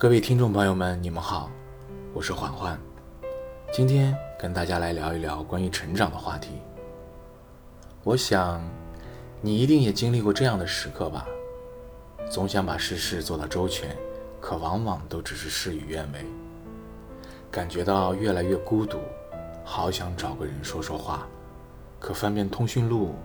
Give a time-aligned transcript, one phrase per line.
[0.00, 1.50] 各位听众朋友们，你们好，
[2.14, 2.78] 我是缓缓，
[3.72, 6.62] 今天跟大家来聊一聊关于成长的话题。
[8.04, 8.62] 我想，
[9.40, 11.26] 你一定也经历过这样的时刻吧，
[12.30, 13.88] 总想把事事做到周全，
[14.40, 16.24] 可往往都只是事与愿违，
[17.50, 19.00] 感觉到越来越孤独，
[19.64, 21.26] 好想找个人说说话，
[21.98, 23.16] 可翻遍通讯录，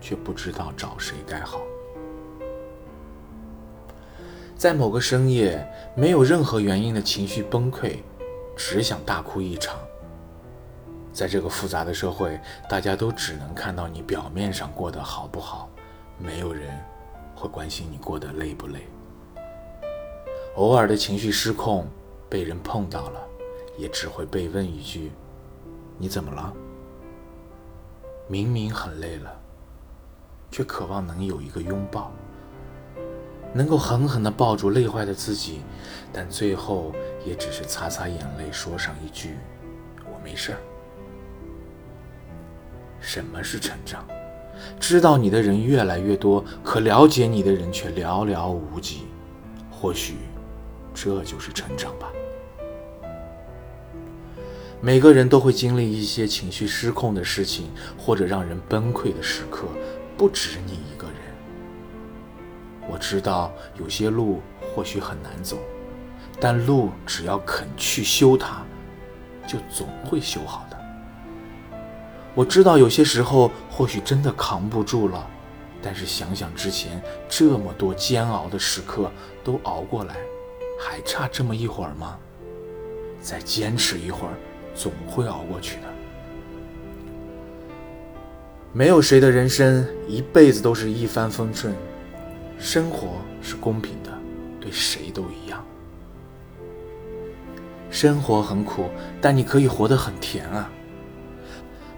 [0.00, 1.60] 却不知道找谁该好。
[4.62, 7.96] 在某个深夜，没有任何原因的情绪崩溃，
[8.56, 9.76] 只想大哭一场。
[11.12, 15.68] 在这个复杂的社会，大家都只能看到你表面上过得好不好，
[16.16, 16.78] 没有人
[17.34, 18.86] 会关心你过得累不累。
[20.54, 21.88] 偶尔的情绪失控，
[22.30, 23.20] 被人碰到了，
[23.76, 25.10] 也只会被问一句
[25.98, 26.54] ：“你怎么了？”
[28.30, 29.36] 明明很累了，
[30.52, 32.12] 却渴望能有一个拥抱。
[33.52, 35.60] 能够狠狠地抱住累坏的自己，
[36.12, 36.92] 但最后
[37.24, 39.36] 也只是擦擦眼泪，说上一句
[40.04, 40.58] ：“我没事儿。”
[43.00, 44.06] 什么是成长？
[44.78, 49.02] 知道你的人越来越多，可了解你的人却寥寥无几。
[49.70, 50.14] 或许，
[50.94, 52.12] 这就是成长吧。
[54.80, 59.66] 每个人都会经历一些情绪失控的事情，或者让人崩溃的时刻，
[60.16, 61.01] 不止你一个。
[63.02, 64.40] 知道有些路
[64.72, 65.58] 或许很难走，
[66.40, 68.62] 但路只要肯去修它，
[69.44, 70.78] 就总会修好的。
[72.32, 75.26] 我知道有些时候或许真的扛不住了，
[75.82, 79.10] 但是想想之前这么多煎熬的时刻
[79.42, 80.14] 都熬过来，
[80.80, 82.16] 还差这么一会儿吗？
[83.20, 84.34] 再坚持一会儿，
[84.76, 85.82] 总会熬过去的。
[88.72, 91.74] 没有谁的人生一辈子都是一帆风顺。
[92.62, 94.10] 生活是公平的，
[94.60, 95.62] 对谁都一样。
[97.90, 98.88] 生活很苦，
[99.20, 100.70] 但你可以活得很甜啊！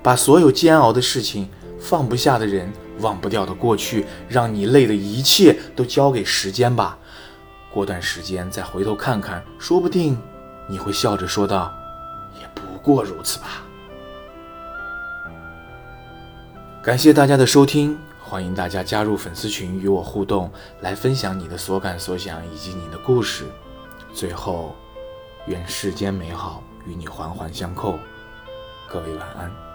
[0.03, 6.99] 把所有煎熬的事情、放不下的人、忘不掉的过去、让你累的一切都交给时间吧。
[7.71, 10.19] 过段时间再回头看看，说不定
[10.67, 11.71] 你会笑着说道
[12.41, 13.63] ：“也不过如此吧。”
[16.83, 17.99] 感谢大家的收听。
[18.27, 23.45] 欢迎大家加入粉丝群与我互动，来分享你的所感所想以及你的故事。
[24.15, 24.75] 最后，
[25.47, 27.99] 愿世间美好与你环环相扣。
[28.89, 29.74] 各位晚安。